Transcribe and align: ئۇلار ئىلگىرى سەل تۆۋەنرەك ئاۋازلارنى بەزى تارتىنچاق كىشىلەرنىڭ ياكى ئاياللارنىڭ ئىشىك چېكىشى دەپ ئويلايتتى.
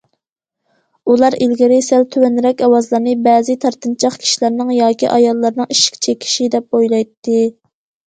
ئۇلار 1.11 1.37
ئىلگىرى 1.45 1.77
سەل 1.89 2.07
تۆۋەنرەك 2.15 2.65
ئاۋازلارنى 2.69 3.15
بەزى 3.29 3.59
تارتىنچاق 3.67 4.19
كىشىلەرنىڭ 4.25 4.75
ياكى 4.81 5.13
ئاياللارنىڭ 5.15 5.71
ئىشىك 5.79 6.05
چېكىشى 6.05 6.53
دەپ 6.59 6.79
ئويلايتتى. 6.83 7.43